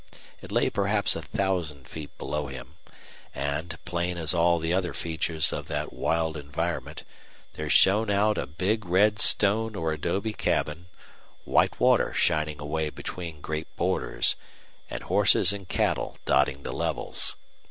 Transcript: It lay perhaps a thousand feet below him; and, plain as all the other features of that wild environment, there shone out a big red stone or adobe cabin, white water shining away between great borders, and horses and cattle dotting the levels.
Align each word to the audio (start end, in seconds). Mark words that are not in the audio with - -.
It 0.41 0.51
lay 0.51 0.71
perhaps 0.71 1.15
a 1.15 1.21
thousand 1.21 1.87
feet 1.87 2.17
below 2.17 2.47
him; 2.47 2.73
and, 3.35 3.77
plain 3.85 4.17
as 4.17 4.33
all 4.33 4.57
the 4.57 4.73
other 4.73 4.95
features 4.95 5.53
of 5.53 5.67
that 5.67 5.93
wild 5.93 6.37
environment, 6.37 7.03
there 7.53 7.69
shone 7.69 8.09
out 8.09 8.35
a 8.35 8.47
big 8.47 8.83
red 8.87 9.19
stone 9.19 9.75
or 9.75 9.93
adobe 9.93 10.33
cabin, 10.33 10.87
white 11.45 11.79
water 11.79 12.15
shining 12.15 12.59
away 12.59 12.89
between 12.89 13.41
great 13.41 13.67
borders, 13.75 14.35
and 14.89 15.03
horses 15.03 15.53
and 15.53 15.69
cattle 15.69 16.17
dotting 16.25 16.63
the 16.63 16.73
levels. 16.73 17.35